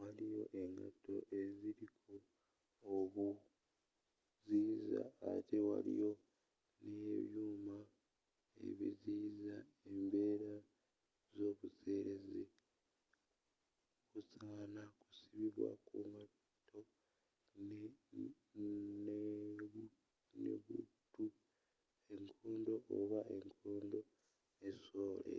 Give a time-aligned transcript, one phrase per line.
[0.00, 2.12] waliyo engato eziriko
[2.96, 5.02] obuziyiza
[5.32, 6.10] ate waliyo
[7.02, 7.78] nebyuma
[8.66, 9.56] ebiziyiza
[9.92, 10.54] embeera
[11.36, 12.42] zobuseelezi
[14.10, 16.80] busaana kusibwa kungatto
[17.66, 17.82] ne
[18.54, 19.82] buutu
[22.14, 24.00] enkondo oba enkondo
[24.58, 25.38] ne sole